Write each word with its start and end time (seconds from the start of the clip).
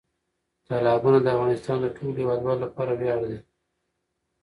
تالابونه 0.67 1.17
د 1.21 1.27
افغانستان 1.35 1.77
د 1.81 1.85
ټولو 1.95 2.11
هیوادوالو 2.19 2.63
لپاره 2.65 2.91
ویاړ 2.99 3.21
دی. 3.29 3.39